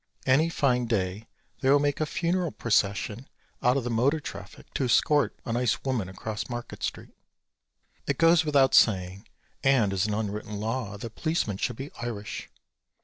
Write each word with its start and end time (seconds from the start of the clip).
Any 0.25 0.49
fine 0.49 0.87
day 0.87 1.27
they 1.59 1.69
will 1.69 1.77
make 1.77 2.01
a 2.01 2.07
funeral 2.07 2.49
procession 2.51 3.27
out 3.61 3.77
of 3.77 3.83
the 3.83 3.91
motor 3.91 4.19
traffic 4.19 4.73
to 4.73 4.85
escort 4.85 5.37
a 5.45 5.53
nice 5.53 5.83
woman 5.83 6.09
across 6.09 6.49
Market 6.49 6.81
street. 6.81 7.11
It 8.07 8.17
goes 8.17 8.43
without 8.43 8.73
saying 8.73 9.27
and 9.63 9.93
is 9.93 10.07
an 10.07 10.15
unwritten 10.15 10.59
law 10.59 10.97
that 10.97 11.13
policemen 11.15 11.57
should 11.57 11.75
be 11.75 11.91
Irish. 12.01 12.49